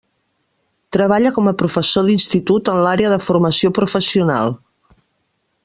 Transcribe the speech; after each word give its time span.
Treballa 0.95 1.31
com 1.35 1.49
a 1.51 1.53
professor 1.63 2.07
d'Institut 2.09 2.71
en 2.73 2.81
l'àrea 2.87 3.13
de 3.13 3.21
formació 3.27 3.73
professional. 3.81 4.59